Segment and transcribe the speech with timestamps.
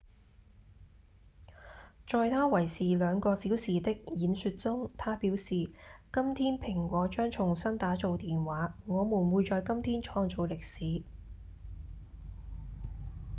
[2.07, 5.49] 在他為時2個小時的演說中他表示：
[6.11, 11.03] 「今天蘋果將重新打造電話我們會在今天創造歷史」